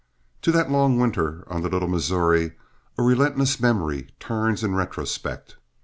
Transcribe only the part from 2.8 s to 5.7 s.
a relentless memory turns in retrospect.